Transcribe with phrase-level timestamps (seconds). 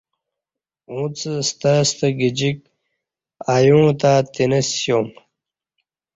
[0.91, 1.17] اݩڅ
[1.47, 2.59] ستہ ستہ گجِک
[3.53, 5.07] ایوݩع تہ تِینہ سیوم